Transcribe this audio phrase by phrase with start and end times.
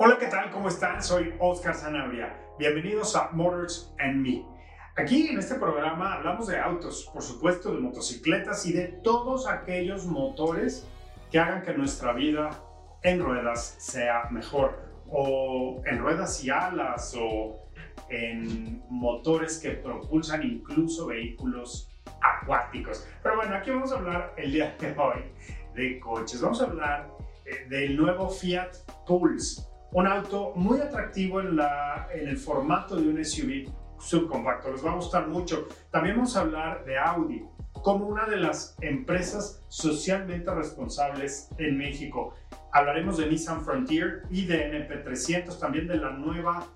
[0.00, 0.52] Hola, ¿qué tal?
[0.52, 1.02] ¿Cómo están?
[1.02, 2.32] Soy Oscar Sanabria.
[2.56, 4.44] Bienvenidos a Motors and Me.
[4.96, 10.06] Aquí en este programa hablamos de autos, por supuesto de motocicletas y de todos aquellos
[10.06, 10.86] motores
[11.32, 12.50] que hagan que nuestra vida
[13.02, 14.78] en ruedas sea mejor,
[15.10, 17.58] o en ruedas y alas, o
[18.08, 21.90] en motores que propulsan incluso vehículos
[22.22, 23.04] acuáticos.
[23.20, 25.24] Pero bueno, aquí vamos a hablar el día de hoy
[25.74, 26.40] de coches.
[26.40, 27.10] Vamos a hablar
[27.44, 31.58] eh, del nuevo Fiat Pulse, un auto muy atractivo en,
[32.12, 34.70] el formato de un SUV subcompacto.
[34.70, 35.68] Les va a gustar mucho.
[35.90, 37.44] También vamos a hablar de Audi
[37.82, 42.34] como una de las empresas socialmente responsables en México.
[42.72, 46.66] Hablaremos de Nissan Frontier y de NP300, también de la nueva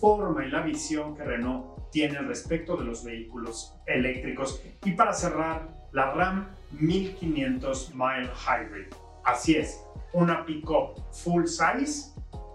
[0.00, 4.62] forma y la visión que Renault tiene respecto de los vehículos eléctricos.
[4.84, 8.86] Y para cerrar, la RAM 1500 Mile Hybrid.
[9.24, 9.80] Así es,
[10.12, 12.13] una pick-up full size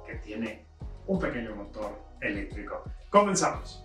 [0.10, 0.66] que tiene
[1.06, 2.84] un pequeño motor eléctrico.
[3.10, 3.84] Comenzamos.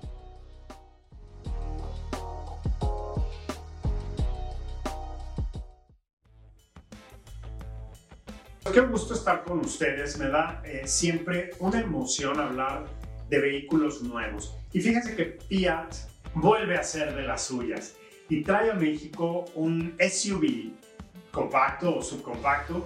[8.72, 10.18] Qué gusto estar con ustedes.
[10.18, 12.86] Me da eh, siempre una emoción hablar
[13.28, 14.56] de vehículos nuevos.
[14.72, 15.94] Y fíjense que Fiat
[16.34, 17.94] vuelve a ser de las suyas
[18.28, 20.72] y trae a México un SUV
[21.30, 22.84] compacto o subcompacto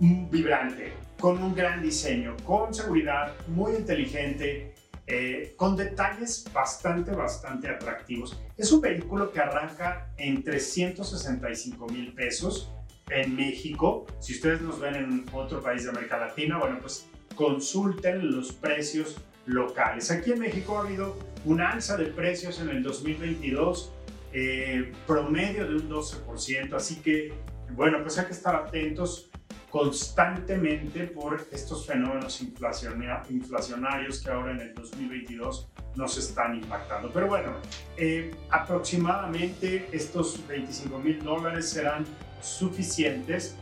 [0.00, 4.74] vibrante, con un gran diseño, con seguridad, muy inteligente,
[5.06, 8.36] eh, con detalles bastante, bastante atractivos.
[8.58, 12.72] Es un vehículo que arranca en 365 mil pesos
[13.08, 14.04] en México.
[14.18, 17.06] Si ustedes nos ven en otro país de América Latina, bueno, pues
[17.36, 19.16] consulten los precios
[19.46, 20.10] locales.
[20.10, 23.92] Aquí en México ha habido un alza de precios en el 2022,
[24.32, 27.32] eh, promedio de un 12%, así que,
[27.76, 29.30] bueno, pues hay que estar atentos
[29.72, 35.66] constantemente por estos fenómenos inflacionarios que ahora en el 2022
[35.96, 37.10] nos están impactando.
[37.10, 37.54] Pero bueno,
[37.96, 42.04] eh, aproximadamente estos 25 mil dólares serán
[42.42, 43.56] suficientes.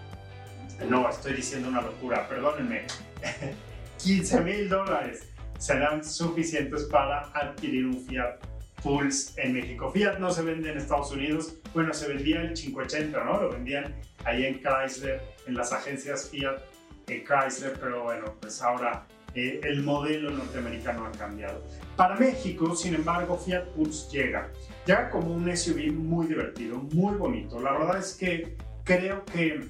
[0.89, 2.87] No, estoy diciendo una locura, perdónenme.
[4.03, 5.29] 15 mil dólares
[5.59, 8.41] serán suficientes para adquirir un Fiat
[8.83, 9.93] Pulse en México.
[9.93, 11.55] Fiat no se vende en Estados Unidos.
[11.73, 13.43] Bueno, se vendía el 580, ¿no?
[13.43, 13.95] Lo vendían
[14.25, 16.61] ahí en Chrysler, en las agencias Fiat
[17.07, 21.63] en Chrysler, pero bueno, pues ahora eh, el modelo norteamericano ha cambiado.
[21.97, 24.51] Para México, sin embargo, Fiat Pulse llega.
[24.87, 27.61] Llega como un SUV muy divertido, muy bonito.
[27.61, 29.61] La verdad es que creo que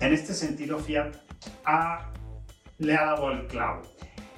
[0.00, 1.14] en este sentido Fiat
[2.78, 3.82] le ha dado el clavo.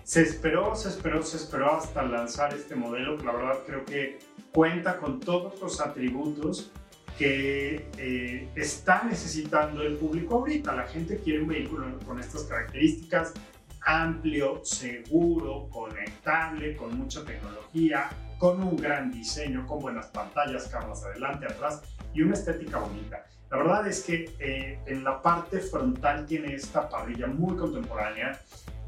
[0.02, 4.18] Se esperó, se esperó, se esperó hasta lanzar este modelo, la verdad creo que
[4.52, 6.72] cuenta con todos los atributos
[7.20, 10.75] que eh, está necesitando el público ahorita.
[10.75, 13.34] La gente quiere un vehículo con estas características,
[13.82, 21.44] amplio, seguro, conectable, con mucha tecnología, con un gran diseño, con buenas pantallas, cámaras adelante,
[21.44, 21.82] atrás
[22.14, 23.26] y una estética bonita.
[23.50, 28.41] La verdad es que eh, en la parte frontal tiene esta parrilla muy contemporánea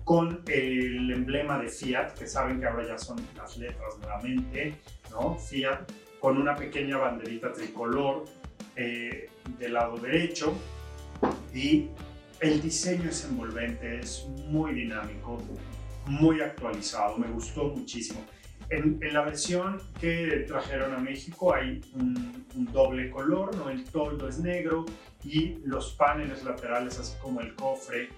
[0.05, 4.77] con el emblema de Fiat, que saben que ahora ya son las letras nuevamente,
[5.11, 5.37] ¿no?
[5.37, 5.83] Fiat,
[6.23, 8.25] con una pequeña banderita tricolor
[8.77, 9.29] eh,
[9.59, 10.55] del lado derecho
[11.53, 11.89] y
[12.39, 15.39] el diseño es envolvente, es muy dinámico,
[16.07, 18.25] muy actualizado, me gustó muchísimo.
[18.71, 23.69] En, la versión que trajeron a México hay un, doble color, ¿no?
[23.69, 24.87] el toldo es negro
[25.25, 28.11] y los paneles laterales, así como el cofre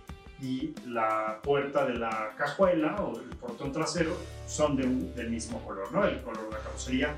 [0.43, 4.15] y la puerta de la cajuela o el portón trasero,
[4.47, 4.85] son de
[5.15, 6.05] del mismo color, ¿no?
[6.05, 7.17] el color de la carrocería.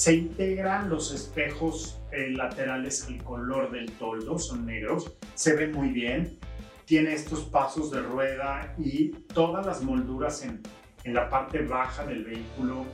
[0.00, 5.90] Se integran los espejos eh, laterales al color del toldo, son negros, se ve muy
[5.90, 6.38] bien,
[6.86, 10.62] tiene estos pasos de rueda y todas las molduras en
[11.04, 12.84] en la parte baja del vehículo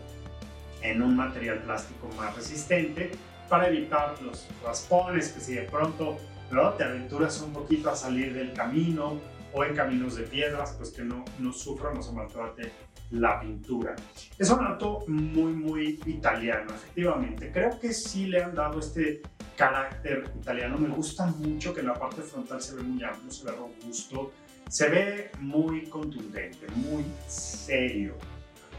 [0.83, 3.11] en un material plástico más resistente
[3.49, 6.19] para evitar los raspones que si de pronto
[6.51, 6.71] ¿no?
[6.75, 9.19] te aventuras un poquito a salir del camino
[9.57, 12.73] o en caminos de piedras, pues que no, no sufra, no se maltrate
[13.11, 13.97] la pintura.
[14.39, 17.51] Es un auto muy, muy italiano, efectivamente.
[17.51, 19.23] Creo que sí le han dado este
[19.57, 20.77] carácter italiano.
[20.77, 24.33] Me gusta mucho que la parte frontal se ve muy amplio, se ve robusto,
[24.69, 28.15] se ve muy contundente, muy serio,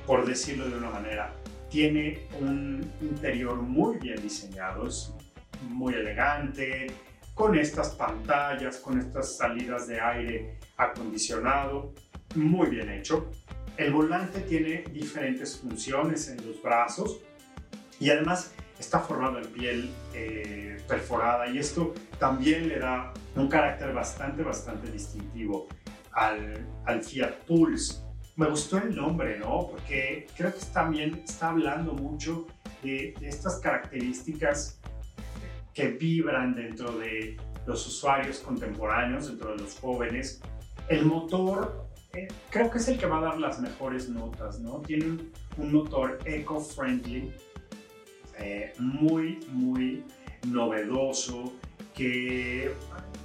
[0.05, 1.33] por decirlo de una manera.
[1.71, 5.11] Tiene un interior muy bien diseñado, es
[5.69, 6.85] muy elegante,
[7.33, 11.93] con estas pantallas, con estas salidas de aire acondicionado,
[12.35, 13.29] muy bien hecho.
[13.77, 17.19] El volante tiene diferentes funciones en los brazos
[17.99, 23.93] y además está formado en piel eh, perforada y esto también le da un carácter
[23.93, 25.67] bastante, bastante distintivo
[26.11, 28.01] al, al Fiat Pulse.
[28.35, 29.67] Me gustó el nombre, ¿no?
[29.67, 32.45] Porque creo que también está hablando mucho
[32.83, 34.79] de, de estas características
[35.73, 40.41] que vibran dentro de los usuarios contemporáneos, dentro de los jóvenes.
[40.89, 44.79] El motor eh, creo que es el que va a dar las mejores notas, ¿no?
[44.79, 45.17] Tiene
[45.57, 47.33] un, motor eco-friendly,
[48.39, 50.03] eh, muy, muy
[50.47, 51.53] novedoso,
[51.93, 52.71] que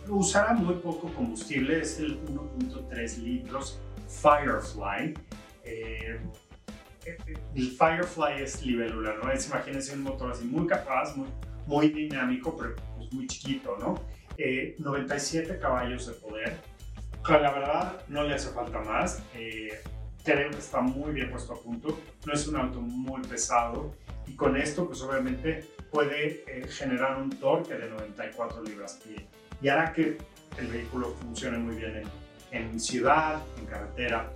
[0.09, 5.15] usará muy poco combustible, es el 1.3 litros Firefly.
[5.65, 6.21] Eh,
[7.55, 9.31] el Firefly es libélula, ¿no?
[9.31, 11.29] Es, imagínense un motor así muy capaz, muy,
[11.67, 14.01] muy dinámico, pero pues muy chiquito, ¿no?
[14.79, 16.59] 97 caballos de poder,
[17.29, 19.23] la verdad, no le hace falta más.
[19.35, 19.81] Eh,
[20.25, 21.99] creo que está muy bien puesto a punto.
[22.27, 23.95] No es un auto muy pesado.
[24.27, 29.27] Y con esto, pues obviamente puede eh, generar un torque de 94 libras-pie.
[29.61, 30.19] Y hará que
[30.59, 32.03] el vehículo funcione muy bien
[32.51, 34.33] en, en ciudad, en carretera,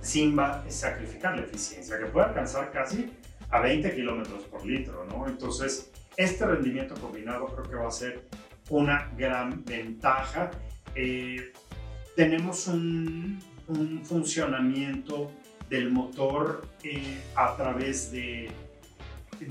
[0.00, 0.36] sin
[0.68, 3.12] sacrificar la eficiencia, que puede alcanzar casi
[3.50, 5.26] a 20 kilómetros por litro, ¿no?
[5.26, 8.28] Entonces, este rendimiento combinado creo que va a ser
[8.70, 10.50] una gran ventaja.
[10.94, 11.52] Eh,
[12.16, 13.40] tenemos un,
[14.04, 15.32] funcionamiento
[15.68, 18.48] del motor eh, a través de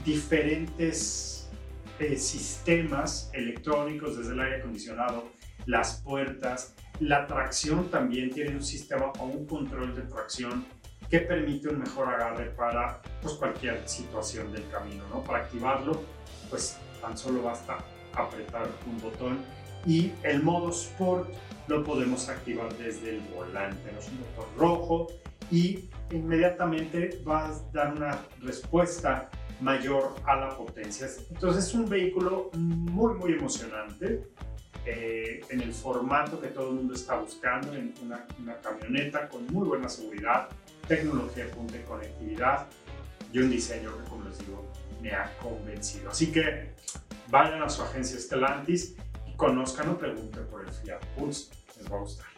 [0.06, 1.50] diferentes
[2.00, 5.32] eh, sistemas electrónicos, desde el aire acondicionado,
[5.66, 10.66] las puertas, la tracción también tiene un sistema o un control de tracción
[11.10, 15.04] que permite un mejor agarre para pues, cualquier situación del camino.
[15.10, 15.22] ¿no?
[15.26, 16.02] Para activarlo,
[16.50, 17.78] pues tan solo basta
[18.14, 19.40] apretar un botón
[19.86, 21.30] y el modo Sport
[21.68, 23.92] lo podemos activar desde el volante.
[23.98, 25.08] Es un motor rojo
[25.52, 29.30] y inmediatamente va a dar una respuesta
[29.62, 31.08] mayor a la potencia.
[31.30, 34.28] Entonces es un vehículo muy muy emocionante
[34.86, 39.48] eh, en el formato que todo el mundo está buscando, en una, una camioneta con
[39.48, 40.50] muy buena seguridad,
[40.88, 42.68] tecnología de punta conectividad
[43.34, 44.66] y un diseño que como les digo
[45.02, 46.12] me ha convencido.
[46.12, 46.74] Así que
[47.30, 48.96] vayan a su agencia Stellantis
[49.36, 52.36] conozcan o pregunten por el Fiat Pulse, les va a gustar.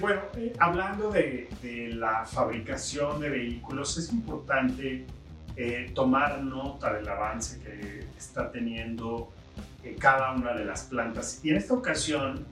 [0.00, 1.48] Bueno, eh, hablando de,
[1.94, 5.04] la fabricación de vehículos, es importante
[5.56, 9.30] eh, tomar nota del avance que está teniendo
[9.84, 11.40] eh, cada una de las plantas.
[11.44, 12.46] Y en esta ocasión,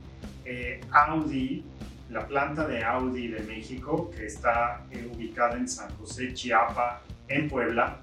[0.93, 1.65] Audi
[2.11, 7.49] la planta de Audi de México, que está eh, ubicada en San José, Chiapa, en
[7.49, 8.01] Puebla,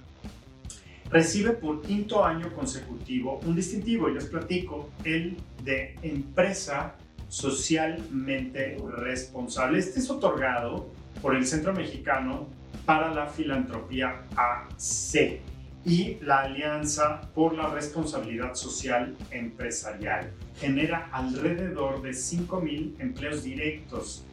[1.10, 6.96] recibe por quinto año consecutivo un distintivo, y les platico, el de empresa
[7.28, 9.80] socialmente responsable.
[9.80, 10.90] Este es otorgado
[11.22, 12.48] por el Centro Mexicano
[12.86, 15.55] para la Filantropía AC
[15.86, 20.32] y la Alianza por la Responsabilidad Social Empresarial.
[20.60, 24.26] Genera alrededor de 5.000 empleos directos,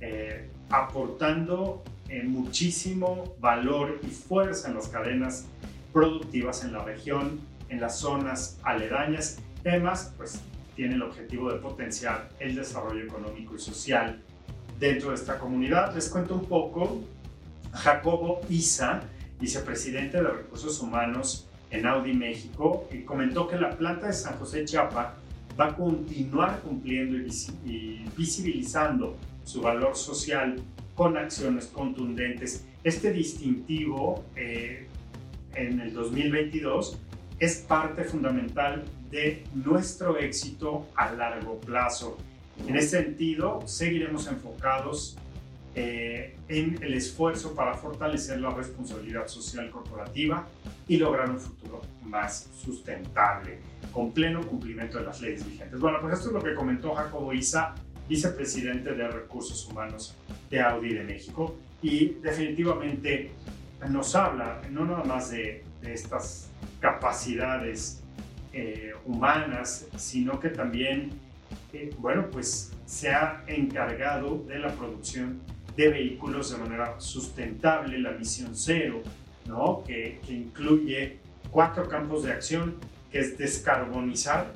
[0.00, 5.46] eh, aportando eh, muchísimo valor y fuerza en las cadenas
[5.92, 9.38] productivas en la región, en las zonas aledañas.
[9.64, 10.40] Además, pues
[10.74, 14.20] tiene el objetivo de potenciar el desarrollo económico y social
[14.78, 15.94] dentro de esta comunidad.
[15.94, 17.02] Les cuento un poco.
[17.72, 19.02] Jacobo Isa,
[19.40, 24.64] vicepresidente de Recursos Humanos en Audi México, y comentó que la planta de San José
[24.64, 25.16] Chiapa
[25.58, 30.56] va a continuar cumpliendo y visibilizando su valor social
[30.94, 32.64] con acciones contundentes.
[32.82, 34.86] Este distintivo eh,
[35.54, 36.98] en el 2022
[37.38, 42.16] es parte fundamental de nuestro éxito a largo plazo.
[42.66, 45.16] En este sentido, seguiremos enfocados
[45.76, 50.46] eh, en el esfuerzo para fortalecer la responsabilidad social corporativa
[50.86, 53.58] y lograr un futuro más sustentable,
[53.90, 55.80] con pleno cumplimiento de las leyes vigentes.
[55.80, 57.74] Bueno, pues esto es lo que comentó Jacobo Isa,
[58.08, 60.14] vicepresidente de Recursos Humanos
[60.48, 63.32] de Audi de México, y definitivamente
[63.90, 66.48] nos habla no nada más de, estas
[66.80, 68.02] capacidades
[68.54, 71.10] eh, humanas, sino que también,
[71.74, 75.40] eh, bueno, pues se ha encargado de la producción
[75.76, 79.02] de vehículos de manera sustentable, la misión cero,
[79.46, 79.82] ¿no?
[79.84, 81.18] que, que incluye
[81.50, 82.76] cuatro campos de acción,
[83.10, 84.52] que es descarbonizar,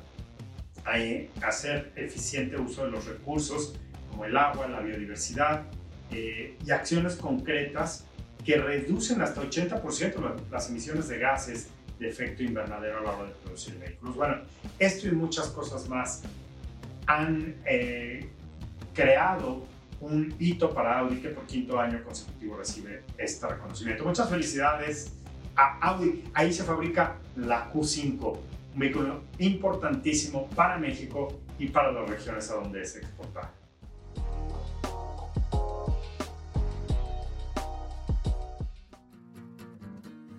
[1.41, 3.75] hacer eficiente uso de los recursos
[4.09, 5.63] como el agua, la biodiversidad
[6.11, 8.05] eh, y acciones concretas
[8.43, 13.35] que reducen hasta 80% las emisiones de gases de efecto invernadero a la hora de
[13.43, 14.15] producir vehículos.
[14.15, 14.37] Bueno,
[14.79, 16.23] esto y muchas cosas más
[17.05, 18.29] han eh,
[18.93, 19.65] creado
[20.01, 24.05] un hito para Audi que por quinto año consecutivo recibe este reconocimiento.
[24.05, 25.13] Muchas felicidades
[25.55, 26.23] a Audi.
[26.33, 28.37] Ahí se fabrica la Q5,
[28.73, 33.51] un vehículo importantísimo para México y para las regiones a donde se exporta.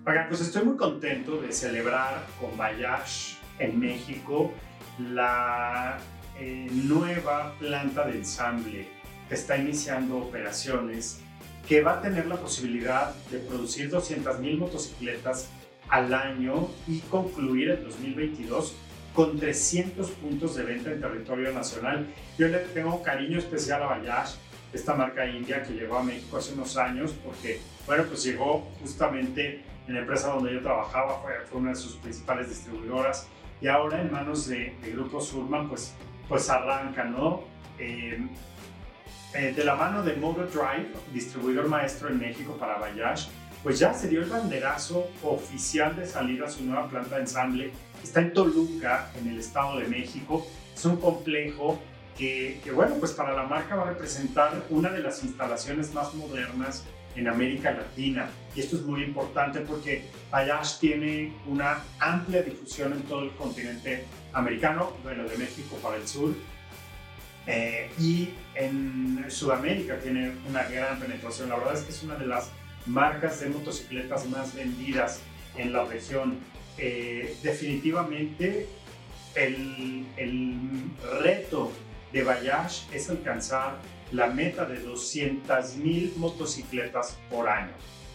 [0.03, 4.51] Oigan, pues estoy muy contento de celebrar con Bayash en México
[4.97, 5.99] la
[6.39, 9.00] eh, nueva planta de ensamble
[9.31, 11.19] está iniciando operaciones,
[11.67, 15.49] que va a tener la posibilidad de producir 200.000 motocicletas
[15.89, 18.75] al año y concluir el 2022
[19.13, 22.07] con 300 puntos de venta en territorio nacional.
[22.37, 24.35] Yo le tengo cariño especial a Bayash,
[24.73, 29.63] esta marca india que llegó a México hace unos años, porque, bueno, pues llegó justamente
[29.87, 33.27] en la empresa donde yo trabajaba, fue, fue una de sus principales distribuidoras,
[33.59, 35.93] y ahora en manos de, Grupo Surman, pues,
[36.27, 37.43] pues arranca, ¿no?
[37.77, 38.27] Eh,
[39.33, 43.27] eh, de la mano de Motor Drive, distribuidor maestro en México para Bayash,
[43.63, 47.71] pues ya se dio el banderazo oficial de salir a su nueva planta de ensamble.
[48.03, 50.45] Está en Toluca, en el Estado de México.
[50.75, 51.79] Es un complejo
[52.17, 56.13] que, que, bueno, pues para la marca va a representar una de las instalaciones más
[56.15, 56.83] modernas
[57.15, 58.29] en América Latina.
[58.55, 64.05] Y esto es muy importante porque Bayash tiene una amplia difusión en todo el continente
[64.33, 66.33] americano, bueno, de México para el sur.
[67.47, 71.49] Eh, y en Sudamérica tiene una gran penetración.
[71.49, 72.51] La verdad es que es una de las
[72.85, 75.21] marcas de motocicletas más vendidas
[75.57, 76.39] en la región.
[76.77, 78.67] Eh, definitivamente
[79.35, 80.55] el, el
[81.21, 81.71] reto
[82.11, 83.77] de Bayash es alcanzar
[84.11, 87.71] la meta de 200.000 motocicletas por año.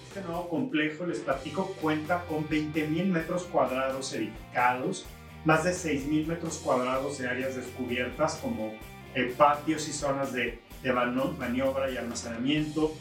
[0.08, 5.06] Este nuevo complejo, les platico, cuenta con 20.000 metros cuadrados edificados,
[5.44, 8.72] más de 6.000 metros cuadrados de áreas descubiertas como
[9.16, 12.94] eh, patios y zonas de, de, maniobra y almacenamiento.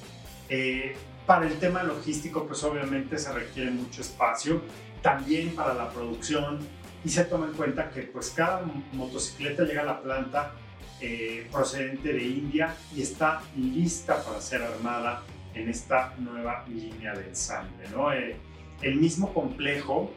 [0.50, 0.96] Eh,
[1.26, 4.62] para el tema logístico, pues obviamente se requiere mucho espacio,
[5.02, 6.60] también para la producción
[7.04, 10.54] y se toma en cuenta que pues cada motocicleta llega a la planta
[11.02, 15.22] eh, procedente de India y está lista para ser armada
[15.54, 17.90] en esta nueva línea de ensamble.
[17.92, 18.14] ¿no?
[18.14, 18.38] Eh,
[18.82, 20.14] el mismo complejo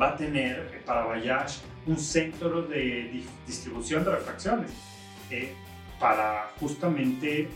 [0.00, 4.91] va a tener para Bayash un centro de distribución de refacciones
[5.98, 7.48] para justamente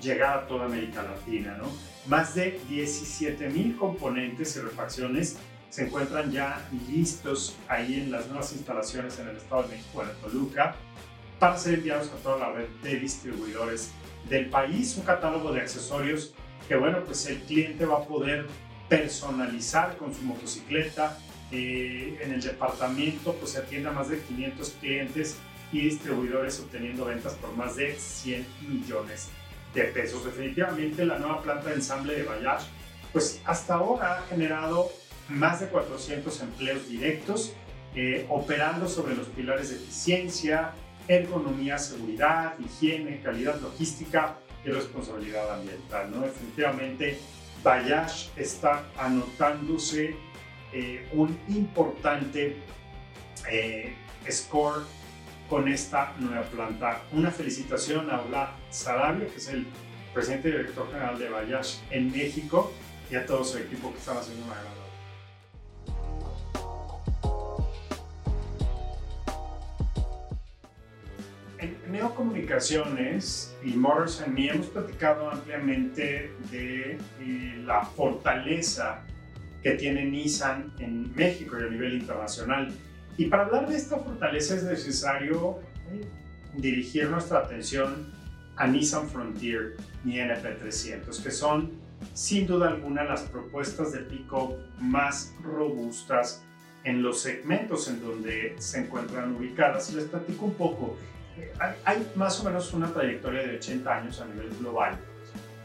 [0.00, 1.56] llegar a toda América Latina.
[1.56, 1.68] ¿no?
[2.06, 5.38] Más de 17 mil componentes y refacciones
[5.70, 10.20] se encuentran ya listos ahí en las nuevas instalaciones en el Estado de México, en
[10.20, 10.74] Toluca
[11.38, 13.92] para ser enviados a toda la red de distribuidores
[14.28, 14.96] del país.
[14.96, 16.34] Un catálogo de accesorios
[16.68, 18.46] que, bueno, pues el cliente va a poder
[18.88, 21.18] personalizar con su motocicleta.
[21.52, 25.36] Eh, en el departamento, pues se atiende a más de 500 clientes
[25.72, 29.28] y distribuidores obteniendo ventas por más de 100 millones
[29.74, 30.24] de pesos.
[30.24, 32.64] Definitivamente la nueva planta de ensamble de Bayash,
[33.12, 34.90] pues hasta ahora ha generado
[35.28, 37.52] más de 400 empleos directos,
[37.94, 40.72] eh, operando sobre los pilares de eficiencia,
[41.08, 46.10] ergonomía, seguridad, higiene, calidad logística y responsabilidad ambiental.
[46.10, 46.20] ¿no?
[46.20, 47.18] Definitivamente,
[47.62, 50.14] Bayash está anotándose
[50.72, 52.56] eh, un importante
[53.50, 53.94] eh,
[54.30, 54.84] score
[55.50, 57.02] con esta nueva planta.
[57.12, 59.66] Una felicitación a Ola Sarabia, que es el
[60.14, 62.72] presidente y director general de Bayash en México,
[63.10, 64.80] y a todo su equipo que están haciendo una gran
[71.90, 79.02] Neocomunicaciones y Motors and Me hemos platicado ampliamente de eh, la fortaleza
[79.62, 82.72] que tiene Nissan en México y a nivel internacional.
[83.20, 85.58] Y para hablar de esta fortaleza es necesario
[85.92, 86.06] eh,
[86.54, 88.10] dirigir nuestra atención
[88.56, 91.70] a Nissan Frontier y NP300, que son
[92.14, 96.42] sin duda alguna las propuestas de pick-up más robustas
[96.84, 99.92] en los segmentos en donde se encuentran ubicadas.
[99.92, 100.96] Les platico un poco
[101.84, 104.98] hay, más o menos una trayectoria de 80 años a nivel global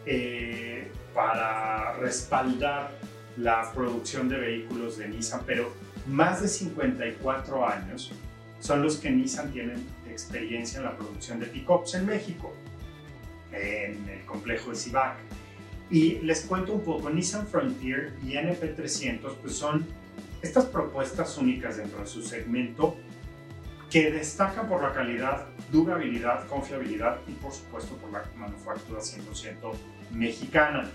[0.05, 2.91] eh, para respaldar
[3.37, 8.11] la producción de vehículos de Nissan, pero más de 54 años
[8.59, 12.53] son los que Nissan tienen experiencia en la producción de pickups en México,
[13.51, 15.17] en el complejo de Civac.
[15.89, 19.85] Y les cuento un poco, Nissan Frontier y NP300 pues son
[20.41, 22.95] estas propuestas únicas dentro de su segmento
[23.89, 29.73] que destacan por la calidad, durabilidad, confiabilidad y por supuesto por la manufactura 100%
[30.11, 30.89] mexicana.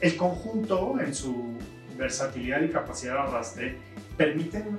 [0.00, 1.58] El conjunto en su
[1.96, 3.78] versatilidad y capacidad de arrastre
[4.20, 4.78] permiten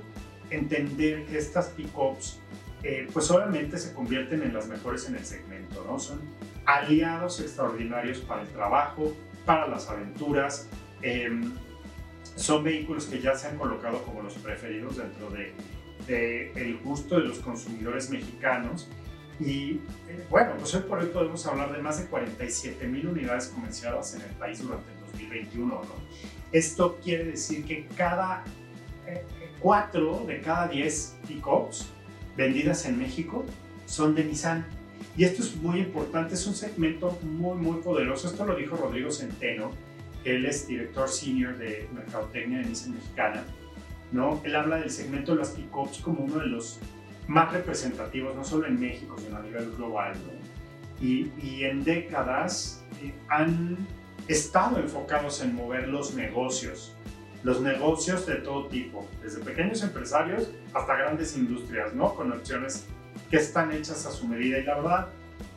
[0.50, 2.38] entender que estas pickups
[2.84, 5.98] eh, pues obviamente se convierten en las mejores en el segmento, ¿no?
[5.98, 6.20] Son
[6.64, 9.12] aliados extraordinarios para el trabajo,
[9.44, 10.68] para las aventuras.
[11.00, 11.52] Em,
[12.36, 17.26] son vehículos que ya se han colocado como los preferidos dentro de, el gusto de
[17.26, 18.88] los consumidores mexicanos.
[19.40, 23.48] Y eh, bueno, pues hoy por hoy podemos hablar de más de 47 mil unidades
[23.48, 25.66] comerciadas en el país durante el 2021.
[25.74, 25.82] ¿no?
[26.52, 28.61] Esto quiere decir que cada eh,
[29.60, 31.88] 4 de cada 10 pickups
[32.36, 33.44] vendidas en México
[33.86, 34.66] son de Nissan.
[35.16, 38.28] Y esto es muy importante, es un segmento muy, muy poderoso.
[38.28, 39.70] Esto lo dijo Rodrigo Centeno,
[40.24, 43.44] él es director senior de Mercadotecnia de Nissan Mexicana.
[44.12, 44.40] ¿no?
[44.44, 46.78] Él habla del segmento de las pickups como uno de los
[47.26, 50.14] más representativos, no solo en México, sino a nivel global.
[51.00, 53.76] Y, y, en décadas eh, han
[54.28, 56.94] estado enfocados en mover los negocios
[57.42, 62.14] los negocios de todo tipo, desde pequeños empresarios hasta grandes industrias, ¿no?
[62.14, 62.86] Con opciones
[63.30, 64.58] que están hechas a su medida.
[64.58, 65.08] Y la verdad,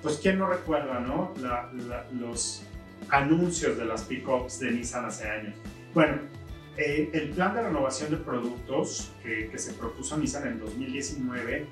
[0.02, 1.34] pues quién no recuerda, ¿no?
[2.20, 2.64] los
[3.10, 5.56] anuncios de las pickups de Nissan hace años.
[5.94, 6.18] Bueno,
[6.78, 11.68] eh, el plan de renovación de productos que, que se propuso Nissan en 2019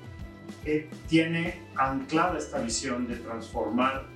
[0.64, 4.06] eh, tiene anclada esta visión de transformar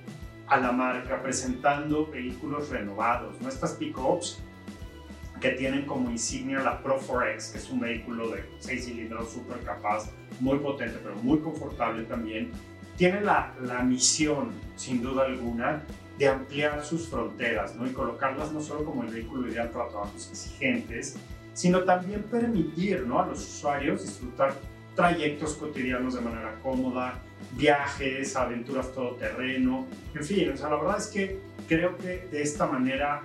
[0.47, 3.49] a la marca presentando vehículos renovados, ¿no?
[3.77, 4.39] Pickups
[5.39, 9.59] que tienen como insignia la Pro 4X, que es un vehículo de 6 cilindros súper
[9.59, 12.51] capaz, muy potente, pero muy confortable también.
[12.97, 15.83] Tiene la, la, misión, sin duda alguna,
[16.17, 17.87] de ampliar sus fronteras ¿no?
[17.87, 21.15] y colocarlas no solo como el vehículo ideal para trabajos exigentes,
[21.53, 23.21] sino también permitir ¿no?
[23.21, 24.53] a los usuarios disfrutar
[24.95, 27.21] trayectos cotidianos de manera cómoda,
[27.53, 32.65] viajes, aventuras todoterreno, en fin, o sea, la verdad es que creo que de esta
[32.65, 33.21] manera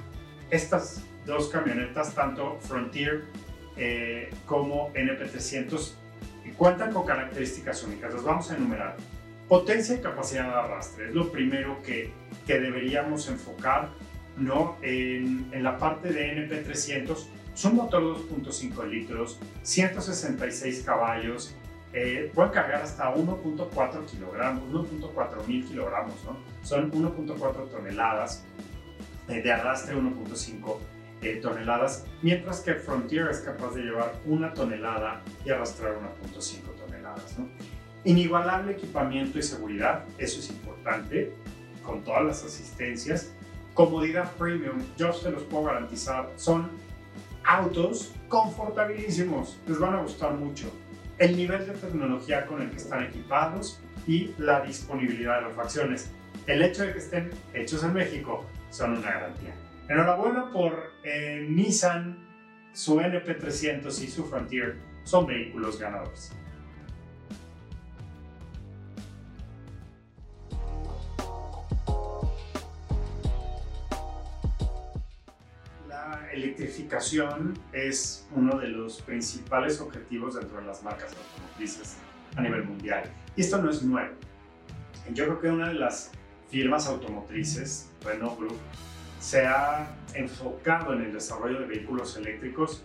[0.51, 3.25] estas dos camionetas, tanto Frontier
[3.77, 5.95] eh, como NP300,
[6.57, 8.13] cuentan con características únicas.
[8.15, 8.97] Las vamos a enumerar.
[9.49, 12.13] Potencia y capacidad de arrastre es lo primero que,
[12.47, 13.91] que deberíamos enfocar
[14.37, 14.77] ¿no?
[14.83, 17.27] En, en, la parte de NP300.
[17.55, 21.55] Es un motor 2.5 litros, 166 caballos,
[21.93, 26.37] eh, puede cargar hasta 1.4 kilogramos, 1.4 mil kilogramos, ¿no?
[26.63, 28.45] Son 1.4 toneladas
[29.29, 30.79] eh, de arrastre, 1.5
[31.41, 37.39] toneladas, mientras que Frontier es capaz de llevar una tonelada y arrastrar 1.5 toneladas.
[37.39, 37.49] ¿no?
[38.05, 41.33] Inigualable equipamiento y seguridad, eso es importante,
[41.83, 43.33] con todas las asistencias.
[43.73, 46.71] Comodidad premium, yo se los puedo garantizar, son
[47.45, 50.71] autos confortabilísimos, les van a gustar mucho.
[51.19, 56.11] El nivel de tecnología con el que están equipados y la disponibilidad de las facciones.
[56.47, 59.55] El hecho de que estén hechos en México son una garantía.
[59.87, 62.17] Enhorabuena por eh, Nissan,
[62.73, 66.33] su NP300 y su Frontier son vehículos ganadores.
[75.87, 81.99] La electrificación es uno de los principales objetivos dentro de las marcas automotrices
[82.37, 83.05] a nivel mundial.
[83.37, 84.15] Y esto no es nuevo.
[85.13, 86.11] Yo creo que una de las
[86.49, 88.57] firmas automotrices, Renault Group,
[89.25, 92.85] se ha enfocado en el desarrollo de vehículos eléctricos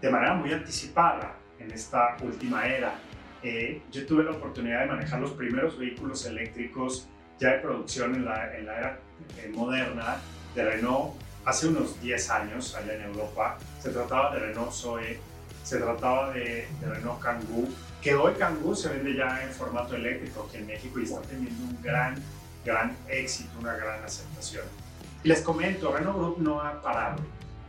[0.00, 2.94] de manera muy anticipada en esta última era.
[3.42, 7.06] Eh, yo tuve la oportunidad de manejar los primeros vehículos eléctricos
[7.38, 8.98] ya de producción en la, en la era
[9.36, 10.16] eh, moderna
[10.54, 13.58] de Renault hace unos 10 años allá en Europa.
[13.78, 15.18] Se trataba de Renault Zoe,
[15.64, 17.68] se trataba de, de Renault Kangoo,
[18.00, 21.62] que hoy Kangoo se vende ya en formato eléctrico aquí en México y está teniendo
[21.62, 22.16] un gran,
[22.64, 24.64] gran éxito, una gran aceptación.
[25.24, 27.16] Les comento, Renault Group no ha parado.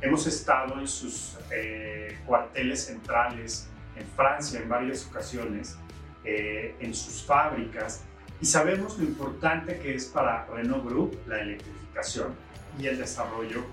[0.02, 5.78] Hemos estado en sus eh, cuarteles centrales en Francia en varias ocasiones,
[6.26, 8.04] eh, en sus fábricas,
[8.41, 12.36] y sabemos lo importante que es para Renault Group la electrificación
[12.78, 13.63] y el desarrollo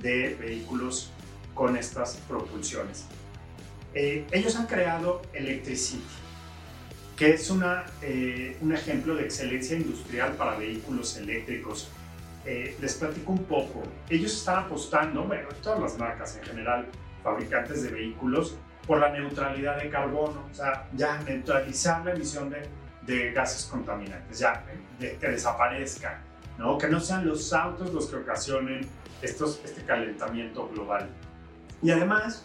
[0.00, 1.10] de vehículos
[1.54, 3.04] con estas propulsiones.
[3.94, 6.04] Eh, ellos han creado Electricity,
[7.16, 7.84] que es una,
[8.60, 11.90] un ejemplo de excelencia industrial para vehículos eléctricos
[12.44, 13.82] eh, les platico un poco.
[14.08, 16.86] Ellos están apostando, bueno, todas las marcas en general,
[17.22, 22.68] fabricantes de vehículos, por la neutralidad de carbono, o sea, ya neutralizar la emisión de,
[23.06, 24.64] de gases contaminantes, ya
[24.98, 26.20] de, que desaparezca,
[26.58, 26.76] ¿no?
[26.76, 28.86] que no sean los autos los que ocasionen
[29.22, 31.08] estos, este calentamiento global.
[31.82, 32.44] Y además,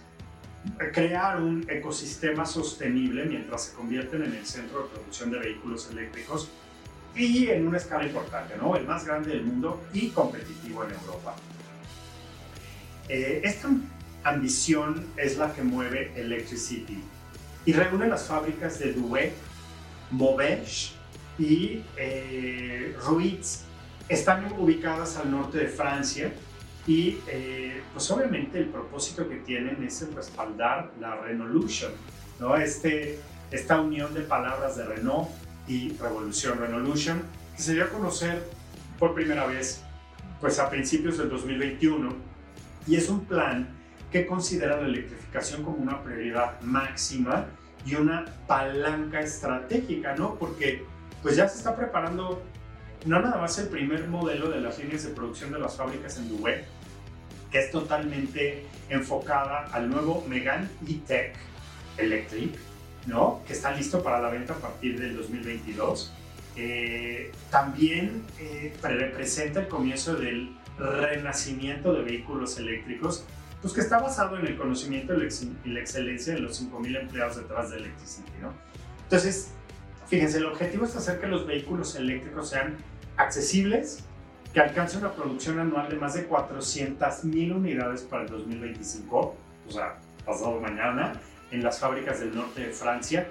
[0.93, 6.49] crear un ecosistema sostenible mientras se convierten en el centro de producción de vehículos eléctricos
[7.15, 8.75] y en una escala importante, ¿no?
[8.75, 11.35] el más grande del mundo y competitivo en Europa.
[13.07, 13.69] Eh, esta
[14.23, 17.03] ambición es la que mueve Electricity
[17.65, 19.31] y reúne las fábricas de Douai,
[20.11, 20.91] Maubeuge
[21.37, 23.63] y eh, Ruiz.
[24.07, 26.31] Están ubicadas al norte de Francia
[26.87, 31.91] y eh, pues obviamente el propósito que tienen es el respaldar la Renaulution,
[32.39, 32.55] ¿no?
[32.55, 33.19] Este,
[33.51, 35.29] esta unión de palabras de Renault
[35.67, 37.21] y Revolución Renaulution,
[37.55, 38.43] que se dio a conocer
[38.97, 39.81] por primera vez
[40.39, 42.13] pues a principios del 2021
[42.87, 43.67] y es un plan
[44.11, 47.47] que considera la electrificación como una prioridad máxima
[47.85, 50.35] y una palanca estratégica, ¿no?
[50.35, 50.83] Porque
[51.21, 52.41] pues ya se está preparando
[53.05, 56.29] no nada más el primer modelo de las líneas de producción de las fábricas en
[56.29, 56.65] Dubé,
[57.51, 61.35] que es totalmente enfocada al nuevo Megan E-Tech
[61.97, 62.57] Electric,
[63.07, 63.41] ¿no?
[63.47, 66.13] que está listo para la venta a partir del 2022.
[66.55, 73.25] Eh, también eh, representa el comienzo del renacimiento de vehículos eléctricos,
[73.61, 77.71] pues que está basado en el conocimiento y la excelencia de los 5.000 empleados detrás
[77.71, 78.31] de Electricity.
[78.41, 78.53] ¿no?
[79.03, 79.51] Entonces,
[80.07, 82.77] fíjense, el objetivo es hacer que los vehículos eléctricos sean
[83.17, 84.03] accesibles,
[84.53, 89.35] que alcance una producción anual de más de 400.000 unidades para el 2025,
[89.67, 91.19] o sea, pasado mañana,
[91.51, 93.27] en las fábricas del norte de Francia.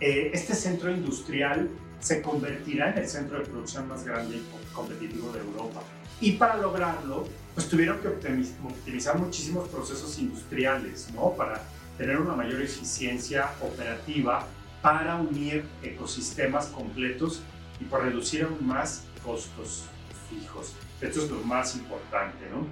[0.00, 1.68] Eh, este centro industrial
[2.00, 5.82] se convertirá en el centro de producción más grande y competitivo de Europa.
[6.20, 11.32] Y para lograrlo, pues tuvieron que optimizar muchísimos procesos industriales, ¿no?
[11.32, 11.62] Para
[11.98, 14.46] tener una mayor eficiencia operativa,
[14.80, 17.42] para unir ecosistemas completos
[17.80, 19.84] y para reducir aún más costos
[20.28, 20.74] fijos.
[21.00, 22.66] Esto es lo más importante, ¿no?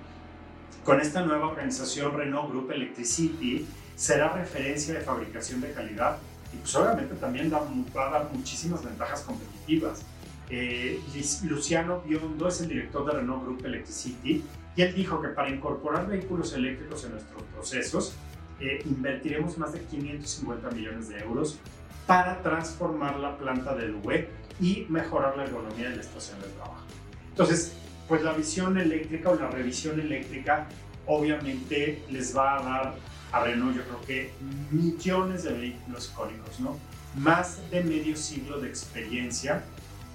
[0.85, 3.67] Con esta nueva organización Renault Group Electricity
[4.01, 6.17] será referencia de fabricación de calidad
[6.55, 7.61] y pues obviamente también da,
[7.95, 10.01] va a dar muchísimas ventajas competitivas.
[10.49, 10.99] Eh,
[11.43, 14.43] Luciano Biondo es el director de Renault Group Electricity
[14.75, 18.15] y él dijo que para incorporar vehículos eléctricos en nuestros procesos
[18.59, 21.59] eh, invertiremos más de 550 millones de euros
[22.07, 26.87] para transformar la planta del UE y mejorar la ergonomía de la estación de trabajo.
[27.29, 27.75] Entonces,
[28.09, 30.69] pues la visión eléctrica o la revisión eléctrica
[31.05, 34.33] obviamente les va a dar a Renault yo creo que
[34.71, 36.79] millones de vehículos icónicos, ¿no?
[37.17, 39.65] Más de medio siglo de experiencia,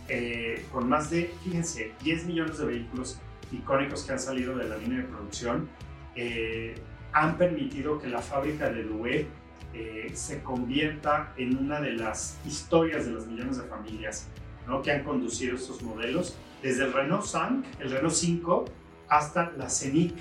[0.08, 3.19] eh, con más de, fíjense, 10 millones de vehículos
[3.51, 5.69] icónicos que han salido de la línea de producción,
[6.15, 6.75] eh,
[7.12, 9.28] han permitido que la fábrica de Douai
[9.73, 14.28] eh, se convierta en una de las historias de los millones de familias
[14.67, 14.82] ¿no?
[14.82, 18.65] que han conducido estos modelos desde el Renault 5, el Renault 5
[19.10, 20.15] hasta la Scenic,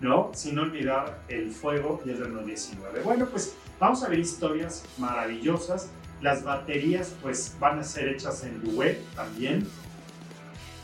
[0.00, 0.30] ¿no?
[0.34, 3.02] Sin olvidar el Fuego y el Renault 19.
[3.02, 5.88] Bueno, pues vamos a ver historias maravillosas.
[6.20, 9.66] Las baterías pues van a ser hechas en web también,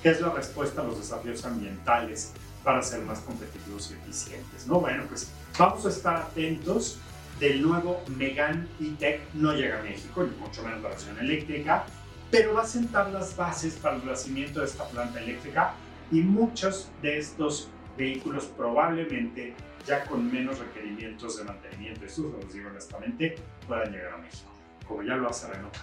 [0.03, 2.33] que es la respuesta a los desafíos ambientales
[2.65, 4.81] para ser más competitivos y eficientes, ¿no?
[4.81, 6.99] Bueno, pues vamos a estar atentos
[7.39, 11.87] del nuevo Megan E-Tech, no llega a México, ni mucho menos la versión eléctrica,
[12.31, 15.75] pero va a sentar las bases para el nacimiento de esta planta eléctrica
[16.13, 19.55] y muchos de estos vehículos probablemente
[19.87, 24.51] ya con menos requerimientos de mantenimiento, eso los digo honestamente, puedan llegar a México,
[24.87, 25.77] como ya lo hace Renault.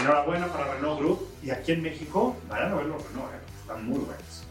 [0.00, 3.38] Enhorabuena para Renault Group y aquí en México vayan a ver los Renault, ¿eh?
[3.60, 4.46] están muy buenos.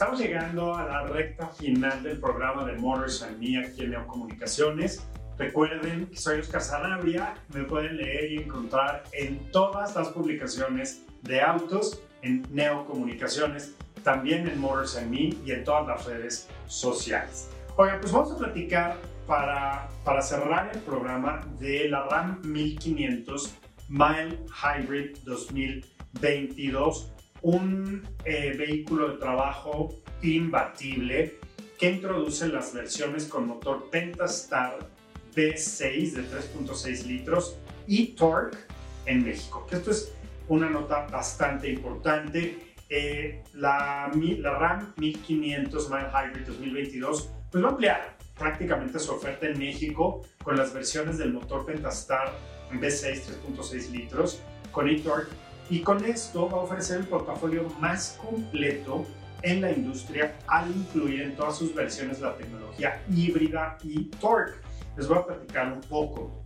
[0.00, 5.06] Estamos llegando a la recta final del programa de Motors and Me aquí en Neocomunicaciones.
[5.40, 11.40] Recuerden que soy Oscar Sanabria, me pueden leer y encontrar en todas las publicaciones de
[11.40, 13.74] autos en Neocomunicaciones,
[14.04, 17.48] también en Motors and Me y en todas las redes sociales.
[17.78, 23.54] Oigan, pues vamos a platicar para, para cerrar el programa de la RAM 1500
[23.88, 29.88] Mile Hybrid 2022 un eh, vehículo de trabajo
[30.20, 31.38] imbatible
[31.78, 34.99] que introduce las versiones con motor Pentastar
[35.34, 38.58] V6 de 3.6 litros y Torque
[39.06, 39.66] en México.
[39.70, 40.12] Esto es
[40.48, 42.58] una nota bastante importante.
[42.88, 49.46] Eh, la, la, RAM 1500 Mile Hybrid 2022 pues va a ampliar prácticamente su oferta
[49.46, 52.32] en México con las versiones del motor Pentastar
[52.72, 55.30] V6 3.6 litros con e-torque
[55.68, 59.06] y con esto va a ofrecer el portafolio más completo
[59.42, 64.54] en la industria al incluir en todas sus versiones la tecnología híbrida y torque.
[65.00, 66.44] Les voy a platicar un poco.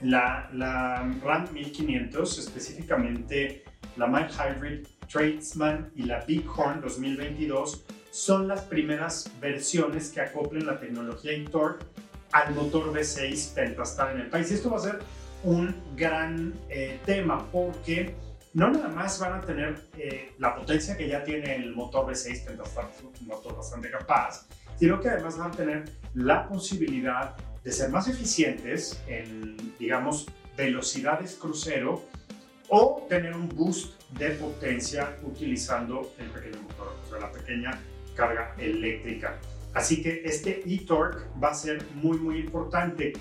[0.00, 3.64] La, la RAM 1500, específicamente
[3.98, 10.80] la Mild Hybrid Tradesman y la Bighorn 2022, son las primeras versiones que acoplen la
[10.80, 11.84] tecnología e-torque
[12.32, 14.50] al motor V6 Pentastar en el país.
[14.50, 14.98] Y esto va a ser
[15.44, 18.14] un gran eh, tema porque
[18.54, 22.46] no nada más van a tener eh, la potencia que ya tiene el motor V6
[22.46, 22.88] Pentastar,
[23.20, 28.08] un motor bastante capaz, sino que además van a tener la posibilidad de ser más
[28.08, 32.02] eficientes en, digamos, velocidades crucero
[32.68, 37.80] o tener un boost de potencia utilizando el pequeño motor, o sea, la pequeña
[38.16, 39.38] carga eléctrica.
[39.74, 43.12] Así que este e-torque va a ser muy, muy importante.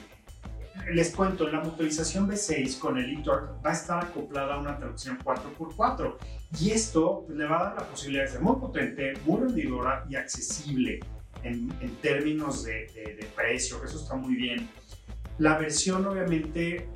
[0.92, 5.20] Les cuento, la motorización V6 con el e-torque va a estar acoplada a una tracción
[5.20, 6.16] 4x4
[6.60, 10.06] y esto pues, le va a dar la posibilidad de ser muy potente, muy rendidora
[10.10, 11.00] y accesible
[11.44, 14.70] en, en términos de, de, de precio, eso está muy bien.
[15.38, 16.88] La versión obviamente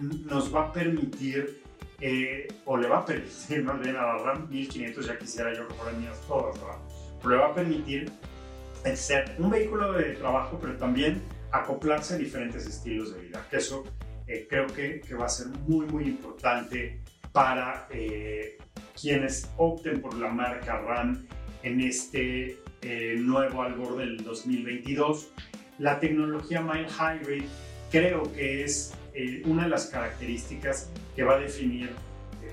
[0.00, 1.60] nos va a permitir
[2.00, 5.68] eh, o le va a permitir más bien a la RAM 1500, ya quisiera yo
[5.68, 6.78] que fueran mías todas, ¿verdad?
[7.18, 8.10] Pero le va a permitir
[8.94, 11.20] ser un vehículo de trabajo, pero también
[11.52, 13.84] acoplarse a diferentes estilos de vida, que eso
[14.26, 18.56] eh, creo que, que, va a ser muy, muy importante para eh,
[18.98, 21.26] quienes opten por la marca RAM
[21.62, 25.32] en este eh, nuevo albor del 2022.
[25.78, 27.44] La tecnología Mind Hybrid
[27.90, 31.90] creo que es eh, una de las características que va a definir
[32.42, 32.52] eh,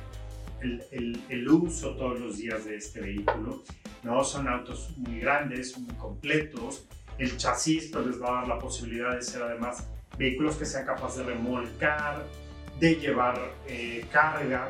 [0.62, 3.64] el, el, el, uso todos los días de este vehículo.
[4.04, 4.24] ¿no?
[4.24, 6.88] Son autos muy grandes, muy completos.
[7.18, 9.88] El chasis pues, les va a dar la posibilidad de ser además
[10.18, 12.24] vehículos que sean capaces de remolcar,
[12.80, 14.68] de llevar eh, carga.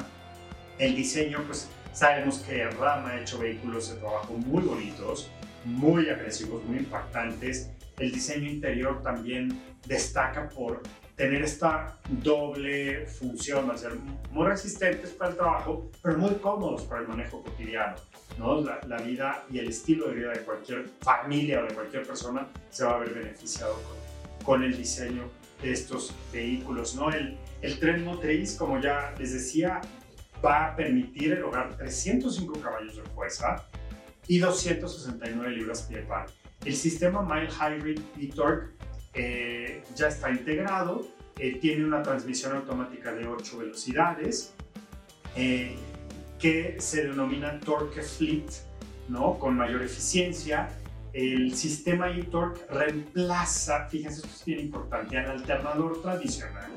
[0.78, 5.30] El diseño, pues sabemos que RAM ha hecho vehículos de trabajo muy bonitos,
[5.68, 7.70] muy agresivos, muy impactantes.
[8.00, 10.82] El diseño interior también destaca por
[11.16, 13.94] tener esta doble función, a ser
[14.32, 17.96] muy resistentes para el trabajo, pero muy cómodos para el manejo cotidiano.
[18.38, 18.62] ¿no?
[18.62, 22.48] La, la, vida y el estilo de vida de cualquier familia o de cualquier persona
[22.70, 25.24] se va a ver beneficiado con, con el diseño
[25.62, 26.96] de estos vehículos.
[26.96, 27.10] ¿no?
[27.10, 29.82] El, el tren motriz, como ya les decía,
[30.46, 33.66] va a permitir erogar 305 caballos de fuerza
[34.28, 36.28] y 269 libras-pie par.
[36.66, 38.74] El sistema Mild Hybrid e-Torque
[39.14, 41.08] eh, ya está integrado,
[41.40, 44.54] eh, tiene una transmisión automática de 8 velocidades
[45.36, 45.76] eh,
[46.40, 48.48] que se denomina Torque Fleet,
[49.08, 49.40] ¿no?
[49.40, 50.70] con mayor eficiencia.
[51.14, 56.72] El sistema e-Torque reemplaza, fíjense, esto es bien importante, al alternador tradicional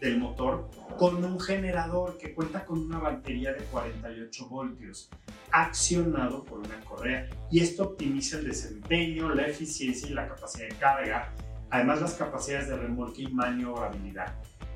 [0.00, 5.10] del motor con un generador que cuenta con una batería de 48 voltios
[5.50, 10.74] accionado por una correa y esto optimiza el desempeño, la eficiencia y la capacidad de
[10.76, 11.32] carga
[11.72, 14.34] además las capacidades de remolque y maniobrabilidad.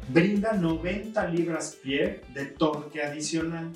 [0.09, 3.71] Brinda 90 libras-pie de torque adicional,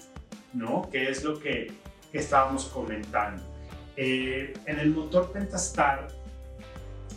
[0.55, 0.88] ¿no?
[0.90, 1.71] Que es lo que,
[2.12, 3.40] estábamos comentando.
[4.02, 6.08] Eh, en el motor Pentastar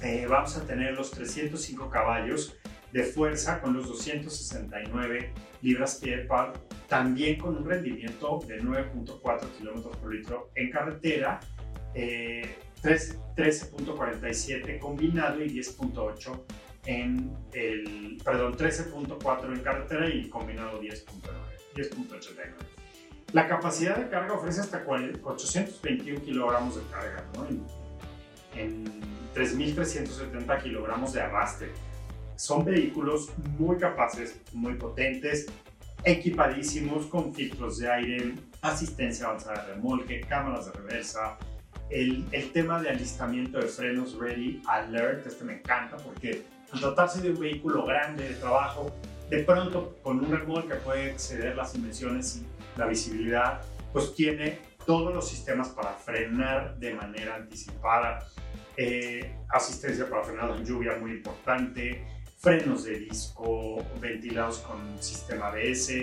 [0.02, 2.58] eh, vamos a tener los 305 caballos
[2.92, 6.52] de fuerza con los 269 libras-pie par,
[6.90, 11.40] también con un rendimiento de 9.4 kilómetros por litro en carretera.
[11.94, 16.44] Eh, 13.47 combinado y 10.8
[16.86, 21.06] en el, perdón, 13.4 en carretera y combinado 10.9,
[21.76, 22.73] 10.89.
[23.34, 27.66] La capacidad de carga ofrece hasta 821 kilogramos de carga, en,
[28.56, 28.86] en
[29.34, 31.72] 3.370 kilogramos de arrastre.
[32.36, 35.48] Son vehículos muy capaces, muy potentes,
[36.04, 41.38] equipadísimos con filtros de aire, asistencia avanzada de remolque, cámaras de reversa,
[41.90, 47.32] el, tema de alistamiento de frenos Ready Alert, este me encanta porque al tratarse de
[47.32, 48.92] un vehículo grande de trabajo,
[49.30, 52.44] de pronto con un remolque puede exceder las dimensiones
[52.78, 58.28] la visibilidad, pues tiene todos los sistemas para frenar de manera anticipada,
[58.76, 62.06] eh, asistencia para frenado en lluvia muy importante,
[62.40, 65.94] frenos de disco ventilados con sistema ABS,